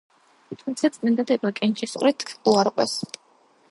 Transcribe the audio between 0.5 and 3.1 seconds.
თუმცა წინადადება კენჭისყრით უარყვეს.